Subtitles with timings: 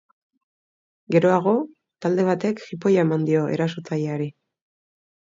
[1.15, 1.53] Geroago,
[2.07, 4.33] talde batek jipoia eman dio erasotzaileari.